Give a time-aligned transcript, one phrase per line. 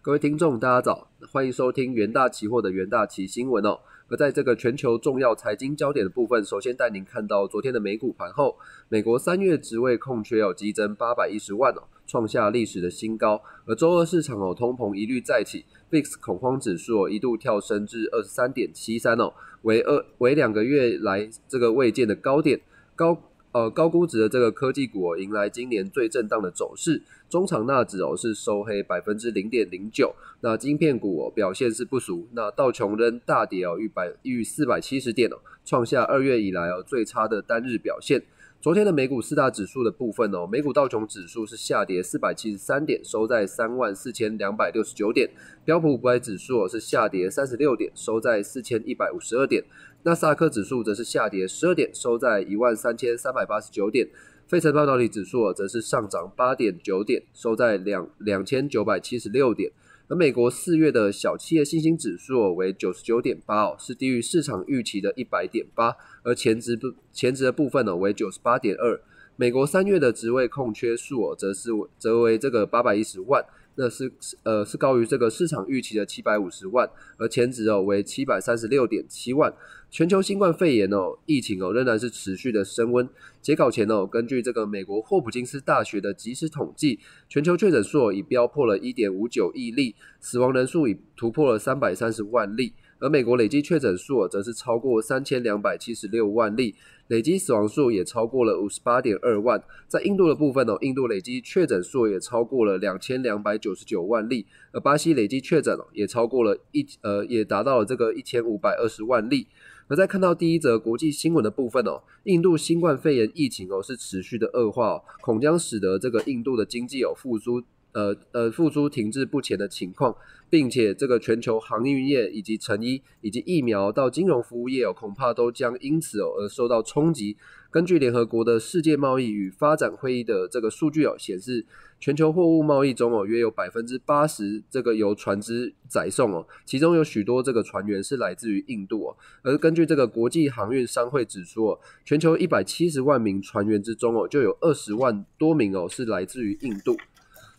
[0.00, 3.80] 各位听众，大家早，欢迎收听元大期货的元大期新闻哦。
[4.08, 8.56] 而在这个全球重要财经焦点的部分，首先带您看到昨天的美股盘后，
[8.88, 13.42] 美国三月职位空缺有激增八百一十万哦，创下历史的新高。
[13.66, 22.60] 而周二市场哦，通膨疑虑再起，VIX 恐慌指数哦一度跳升至二十三点七三哦，为二为两个月来这个未见的高点
[22.94, 23.20] 高。
[23.58, 27.02] 呃，高估值的这个科技股哦，迎来今年最震荡的走势。
[27.28, 30.14] 中长纳指哦是收黑百分之零点零九。
[30.42, 32.28] 那晶片股哦表现是不俗。
[32.34, 38.22] 那道琼仍大跌哦逾百逾四百七十点哦，创下二月以来哦最差的单日表现。
[38.60, 45.30] 昨天的美股四大指数的部分哦，美股道琼指数是下跌四百七十三点，收在三万四千两百六十九点。
[45.64, 49.62] 标普五百指数是下跌三十六点，收在四千一百五十二点。
[50.02, 54.08] 纳斯达克指数则是下跌十二点，收在一万三千三百八十九点。
[54.48, 59.70] 费城半导体指数则是上涨八点九点，收在两两千九百七十六点。
[60.08, 65.94] 而美国四月的小企业信心指数为九十九点八哦，是低于市场预期的一百点八。
[66.22, 68.98] 而前值不前值的部分呢为九十八点二。
[69.36, 73.44] 美国三月的职位空缺数哦，则是则为这个八百一十万。
[73.80, 74.12] 那是
[74.42, 79.54] 呃是高于这个市场预期的七百五十万，而前值哦为七百三十六点七万。
[79.90, 83.08] 全球新冠肺炎哦疫情哦仍然是持续的升温。
[83.40, 92.74] 截稿前哦，根据这个美国霍普金斯大学的即时统计，全球确诊数已飙破了一点五九亿例，死亡人数已突破了三百三十万例。
[93.00, 96.74] 而美国累计确诊数则是超过三千两百七十六万例，
[97.06, 99.62] 累计死亡数也超过了五十八点二万。
[99.86, 109.46] 在印度的部分哦，印度累计确诊数也超过了两千两百九十九万例，而巴西累计确诊也超过了一呃也达到了这个一千五百二十万例。
[109.90, 117.62] 而在看到第一则国际新闻的部分哦，印度新冠肺炎疫情哦是持续的恶化，恐将使得这个印度的经济有复苏。
[117.98, 120.14] 呃呃，复苏停滞不前的情况，
[120.48, 127.36] 并且这个全球航运业以及成衣以及疫苗到金融服务业哦，恐怕都将因此哦而受到冲击。
[127.70, 131.66] 根据联合国的世界贸易与发展会议的这个数据哦显示，
[131.98, 139.16] 全球货物贸易中哦约有百分之八十这个由船只载送哦，其中有许多这个船员是来自于印度哦。
[139.42, 146.96] 而根据这个国际航运商会指出哦，全球一百七十万名船员之中哦，就有二十万多名哦是来自于印度。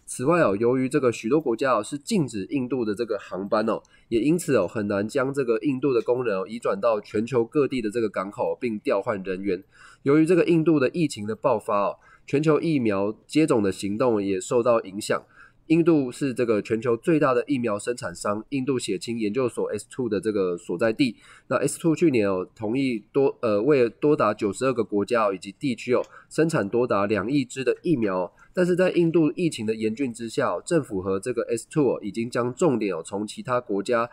[0.09, 9.63] 此外哦，由于这个许多国家哦是禁止印度的这个航班哦，也因此哦很难将这个印度的工人哦移转到全球各地的这个港口并调换人员。
[10.01, 15.23] 由于这个印度的疫情的爆发哦，全球疫苗接种的行动也受到影响。
[15.69, 21.15] 印度是这个全球最大的疫苗生产商，印度血清研究所 S two 的这个所在地。
[21.47, 34.09] 那 S two 去年哦同意多呃为多达九十二个国家哦以及地区哦生产多达两亿支的疫苗，但是在印度疫情的严峻之下，政府和这个 S two 已经将重点哦从其他国家。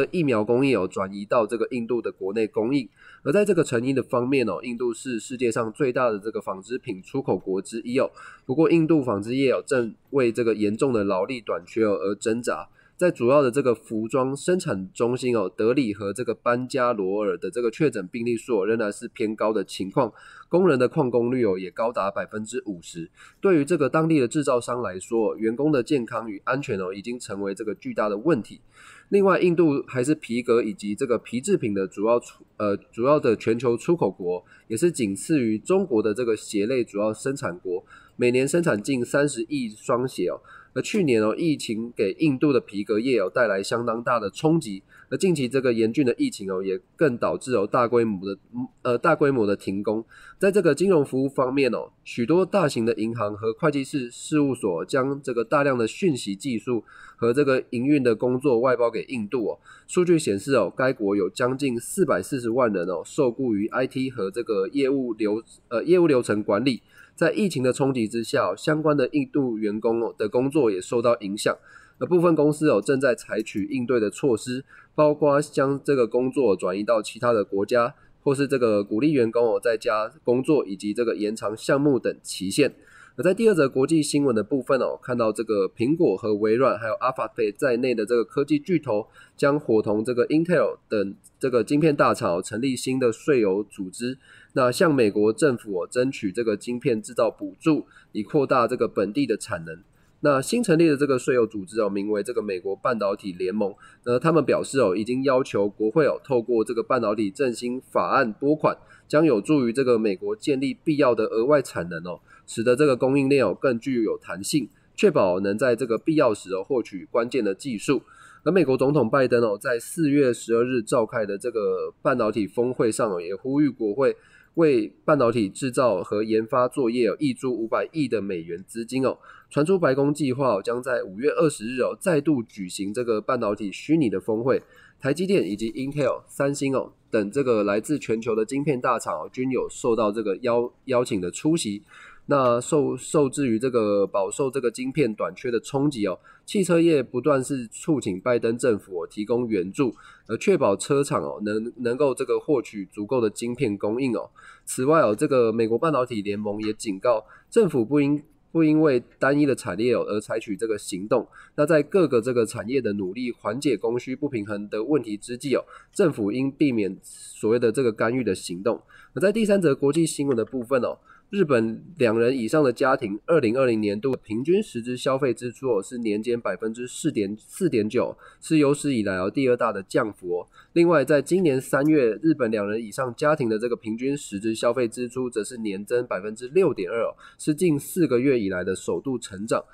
[0.00, 2.86] 的疫苗供应哦转移到这个印度的国内供应，
[3.22, 8.10] 而在这个成因的方面哦，印度是世界上最大的这个纺织品出口国之一哦。
[8.44, 12.68] 不过，印度纺织业哦正为这个严重的劳力短缺而挣扎。
[12.96, 20.10] 在主要的这个服装生产中心哦，德里和这个班加罗尔的这个确诊病例数仍然是偏高的情况，
[20.48, 23.10] 工人的旷工率哦也高达百分之五十。
[23.38, 28.62] 对于这个当地的制造商来说，员工的健康与安全哦已经成为这个巨大的问题。
[29.10, 37.84] 另外，印度还是皮革以及这个皮制品的主要出呃主要的全球出口国，也是仅次于中国的这个鞋类主要生产国，
[38.16, 40.40] 每年生产近三十亿双鞋哦。
[40.76, 44.82] 而去年哦，疫情给印度的皮革业哦带来相当大的冲击。
[45.08, 48.38] 而近期这个严峻的疫情哦，也更导致哦大规模的
[48.82, 50.04] 呃大规模的停工。
[50.38, 56.84] 在这个金融服务方面哦，许多大型的银行和会计师事务所将这个大量的讯息技术
[57.16, 59.58] 和这个营运的工作外包给印度哦。
[59.86, 66.82] 数据显示哦，该国有将近四百四十万人哦受雇于 IT 和这个业务流呃业务流程管理。
[67.16, 71.56] 在疫情的冲击之下，相关的印度员工的工作也受到影响。
[71.98, 74.62] 而部分公司哦正在采取应对的措施，
[74.94, 82.74] 包括将这个工作转移到其他的国家，或是这个鼓励员工哦在家工作，以及这个延长项目等期限。
[83.16, 94.18] 而在第二则国际新闻的部分哦，看到这个苹果和微软还有 Alphabet 在内的这个科技巨头，将伙同这个 Intel 等这个晶片大厂成立新的税游组织。
[94.52, 99.78] 那向美国政府哦争取这个晶片制造补助，以扩大这个本地的产能。
[100.20, 103.74] 那新成立的这个税务组织哦，名为这个美国半导体联盟。
[104.04, 108.76] 那他们表示哦，已经要求国会哦，透过这个半导体振兴法案拨款，
[109.06, 118.02] 将有助于这个美国建立必要的额外产能哦，使得这个供应链哦更具有弹性，确保能在这个必要时哦获取关键的技术。
[118.44, 124.16] 而美国总统拜登哦，在四月十二日召开的这个半导体峰会上哦，也呼吁国会
[124.54, 129.18] 为半导体制造和研发作业哦，挹注五百亿的美元资金哦。
[129.50, 134.62] 传出白宫计划将在五月二十日哦，再度举行这个半导体虚拟的峰会，
[135.00, 141.82] 台积电以及 Intel、三星哦等这个来自全球的晶片大厂哦，均有受到这个邀邀请的出席。
[142.28, 149.94] 那受受制于这个饱受这个晶片短缺的冲击哦，汽车业不断是促请拜登政府提供援助，
[150.26, 154.28] 而确保车厂哦能能够这个获取足够的晶片供应哦。
[154.64, 158.20] 此外哦，这个美国半导体联盟也警告政府不应
[158.50, 161.26] 不因为单一的产业而采取这个行动。
[161.56, 168.80] 那在各个这个产业的努力缓解供需不平衡的问题之际哦，政府应避免所谓的这个干预的行动。
[169.14, 170.98] 那在第三则国际新闻的部分哦。
[171.28, 180.46] 日本两人以上的家庭，二零二零年度平均实质消费支出是年减百分之四点四点九，是有史以来哦第二大的降幅。
[180.72, 189.64] 另外，在今年三月，日本两人以上家庭的这个平均实质消费支出则是年增百分之六点二，是近四个月以来的首度成长。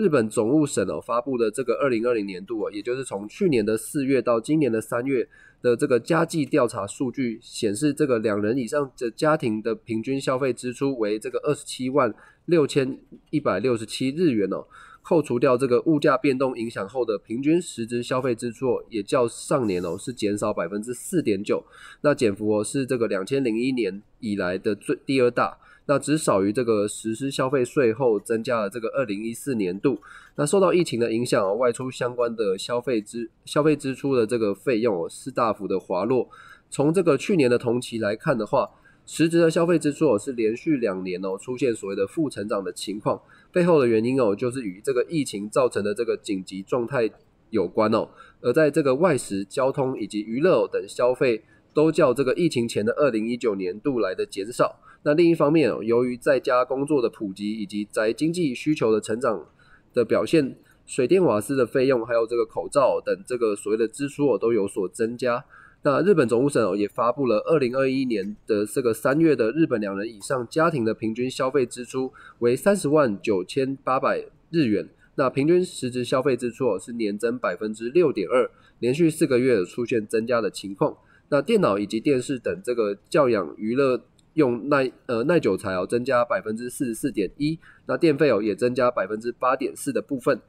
[0.00, 5.28] 日本总务省哦发布的这个二零二零年度哦，也就是从去年的四月到今年的三月。
[5.62, 12.14] 的这个家计调查数据显示，这个两人以上的家庭的平均消费支出为这个二十七万
[12.46, 12.98] 六千
[13.28, 14.64] 一百六十七日元哦，
[15.02, 21.62] 扣除掉这个物价变动影响后的平均实质消费支出，也较上年哦是减少百分之四点九，
[22.00, 25.58] 那减幅哦是这个两千零一年以来的最第二大。
[25.90, 30.00] 那只少于这个实施消费税后增加了这个二零一四年度。
[30.36, 36.28] 那受到疫情的影响，外出相关的消费支消费支出的这个费用是大幅的滑落。
[36.70, 38.70] 从这个去年的同期来看的话，
[39.04, 43.20] 实质的消费支出哦是连续两年哦出现所谓的负成长的情况。
[43.50, 47.10] 背后的原因哦，就是与这个疫情造成的这个紧急状态
[47.50, 48.08] 有关哦。
[48.40, 51.42] 而在这个外食、交通以及娱乐等消费，
[51.74, 54.78] 都较这个疫情前的二零一九年度来的减少。
[55.02, 59.46] 那另一方面，由于在家工作的普及以及宅经济需求的成长
[59.94, 65.42] 的表现，水电瓦斯的费用还有这个口罩等这个所谓的支出哦都有所增加。
[65.82, 80.94] 那日本总务省也发布了二零二一年的这个三月的日本两人以上家庭的平均消费支出为三十万九千八百日元，那平均实质消费支出哦是年增百分之六点二，连续四个月出现增加的情况。
[81.30, 84.02] 那电脑以及电视等这个教养娱乐。
[84.34, 90.40] 用耐呃耐久材哦增加百分之四十四点一，那电费哦也增加百分之八点四的部分。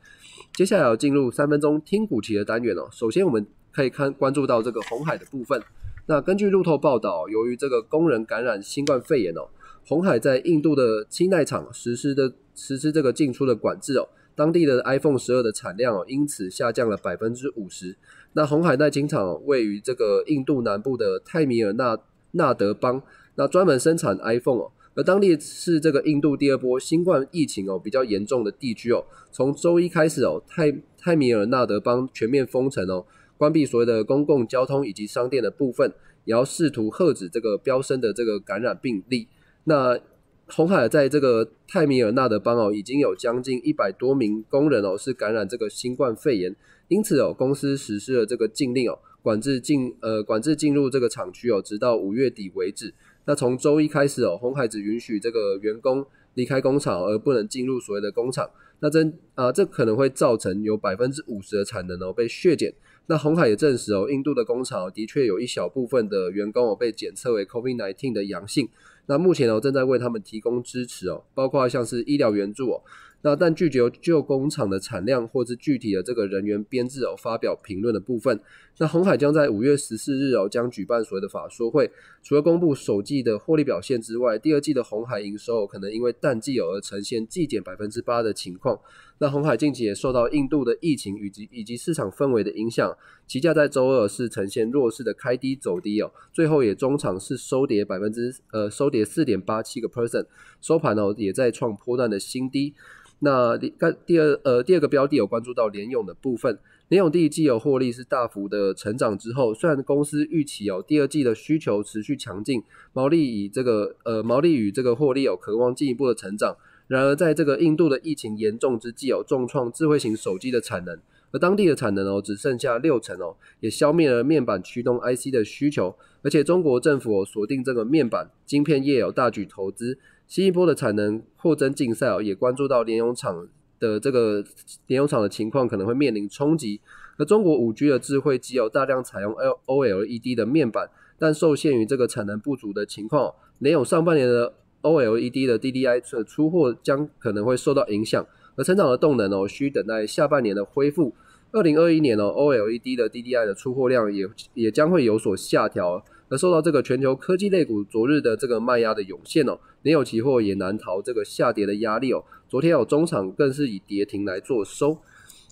[0.53, 2.87] 接下来要进入三分钟听股期的单元哦。
[2.91, 5.61] 首先我们可以看关注到这个红海的部分。
[6.05, 9.47] 那根据路透报道，由于这个工人感染新冠肺炎哦，
[9.87, 17.95] 红海在印度的清奈厂实施的实施这个进出的管制哦，当地的 iPhone 十二的产量哦因此下降了百分之五十。
[18.33, 21.97] 那红海耐金厂位于这个印度南部的泰米尔纳
[22.31, 23.01] 纳德邦。
[23.41, 29.03] 那专门生产 iPhone 哦，而当地是这个印度第二波新冠疫情哦比较严重的地区哦。
[29.31, 33.03] 从周一开始哦，泰泰米尔纳德邦全面封城哦，
[33.39, 35.91] 关闭所有的公共交通以及商店的部分，
[36.25, 39.27] 也要试图遏止这个飙升的这个感染病例。
[39.63, 39.99] 那
[40.45, 46.55] 红海在这个泰米尔纳德邦哦，已经有将近一百多名工人哦是感染这个新冠肺炎，
[46.89, 52.93] 因此哦，公司实施了这个禁令哦，管制进呃管制进入这个厂区哦，直到五月底为止。
[53.25, 58.49] 那从周一开始哦，红海只允许这个员工离开工厂，而不能进入所谓的工厂。
[58.79, 58.99] 那这
[59.35, 62.73] 啊，这可能会造成有百分之五十的产能哦被削减。
[63.07, 68.67] 那红海也证实哦，印度的工厂的确有一小部分的员工哦被检测为 COVID-19 的阳性。
[69.05, 72.81] 那目前哦正在为他们提供支持哦，包括像是医疗援助哦。
[73.23, 78.39] 那但拒绝就工厂的产量或是具体的这个人员编制而发表评论的部分。
[78.77, 81.91] 那红海将在五月十四日哦将举办所谓的法说会，
[82.23, 88.79] 除了公布首季的获利表现之外，第二季的红海营收可能因为淡季而呈现季减百分之八的情况。
[89.21, 92.97] 那红海近期也受到印度的疫情以及以及市场氛围的影响，
[93.27, 100.25] 期价在周二是呈现弱势的开低走低哦，最后也中场是收跌百分之呃收跌四点八七个 percent，
[100.59, 102.73] 收盘哦也在创波段的新低。
[103.19, 103.71] 那第
[104.07, 116.57] 第二呃第二个标的有关注到联勇的部分，联勇第一季有获利是大幅的成长之后，虽然公司预期有第二季的需求持续强劲，毛利以这个呃毛利与这个获利有渴望进一步的成长，
[116.91, 120.99] 然而在这个印度的疫情严重之际有重创智慧型手机的产能，
[121.31, 129.97] 而当地的产能哦只剩下六成哦，也消灭了面板驱动 IC 的需求，而且中国政府锁定这个面板晶片业有大举投资。
[130.27, 133.47] 新一波的产能扩增竞赛哦，也关注到联咏厂
[133.79, 134.43] 的这个
[134.87, 136.81] 炼油厂的情况可能会面临冲击。
[137.17, 148.25] 而中国五 G 的智慧机有大量采用 L OLED 的面板，但受限于这个产能不足的情况，联有上半年的 OLED 的 DDI 的出货将可能会受到影响。
[148.55, 151.13] 而成长的动能哦，需等待下半年的恢复。
[151.51, 156.03] 二零二一年哦，OLED 的 DDI 的出货量也也将会有所下调。
[156.29, 162.23] 而受到这个全球科技类股昨日的这个卖压的涌现哦，联有期货也难逃这个下跌的压力哦。
[162.47, 164.97] 昨天有中场更是以跌停来做收。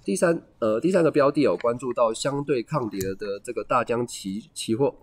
[0.05, 4.95] 第三呃第三个标的哦，关注到相对抗跌的这个大疆期期货。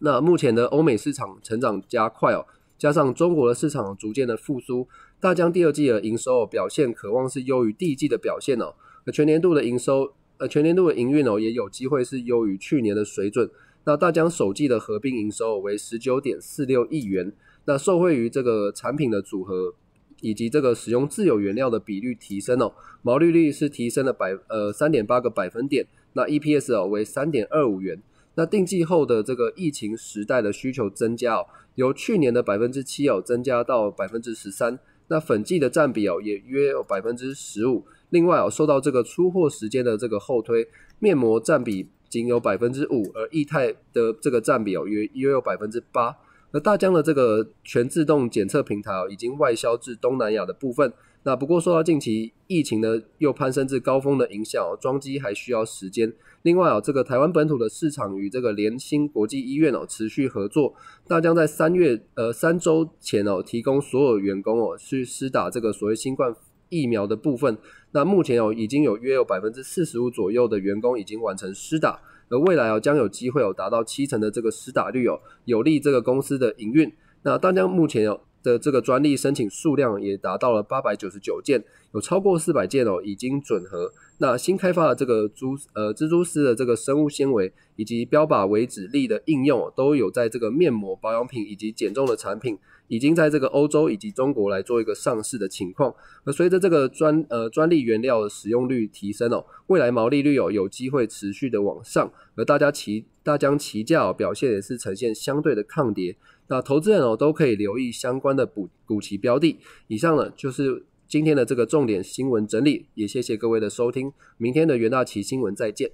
[0.00, 2.44] 那目前的欧美市场成长加快哦，
[2.84, 4.86] 加上中国的市场逐渐的复苏，
[5.18, 8.74] 大疆第二季的营收表现渴望是优于第一季的表现哦。
[9.06, 13.48] 那全年度的营收呃全年度的营运哦，也有机会是优于去年的水准。
[13.86, 17.32] 那大疆首季的合并营收为十九点四六亿元，
[17.64, 19.72] 那受惠于这个产品的组合
[20.20, 28.02] 以及这个使用自有原料的比率提升哦，毛利率是提升了百呃三点八个百分点，那 EPS 哦为三点二五元。
[28.36, 37.84] 那定季后的这个疫情时代的需求增加哦，由去年的百分之七哦增加到百分之十三，那粉剂的占比哦也约有百分之十五。
[38.10, 41.88] 另外哦，受到这个出货时间的这个后推，面膜占比。
[42.06, 46.16] 仅有百分之五，而液态的这个占比哦约约有百分之八。
[46.52, 50.92] 那大疆的这个全自动检测平台哦已经外销至东南亚的部分。
[51.24, 56.12] 那不过受到近期疫情呢又攀升至高峰的影响，装机还需要时间。
[56.42, 60.74] 另外哦，这个台湾本土的市场与这个联兴国际医院哦持续合作，
[61.08, 66.34] 大疆在三月呃三周前哦提供所有员工哦去施打这个所谓新冠。
[66.70, 67.56] 疫苗的部分，
[67.92, 76.92] 那目前哦已经有约有百分之四十五左右的员工已经完成施打，而未来哦将有机会有达到七成的这个施打率哦，有利这个公司的营运。
[77.22, 78.20] 那大疆目前哦。
[78.44, 83.90] 的这个专利申请数量也达到了八百九十九件，有超过四百件哦已经准核。
[84.18, 95.92] 那新开发的这个蛛呃蜘蛛丝的这个生物纤维以及标靶维脂力的应用，都有在这个面膜保养品以及减重的产品，已经在这个欧洲以及中国来做一个上市的情况。
[96.24, 106.16] 而随着这个专呃专利原料的使用率提升哦，未来毛利率哦有机会持续的往上，而大家旗大疆旗价表现也是呈现相对的抗跌。
[106.48, 109.58] 那投资人哦都可以留意相关的补补齐标的。
[109.88, 114.12] 以上呢就是今天的这个重点新闻整理，也谢谢各位的收听。
[114.36, 115.90] 明天的元大奇新闻再见。